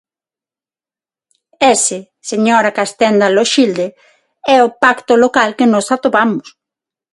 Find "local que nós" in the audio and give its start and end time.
5.23-5.85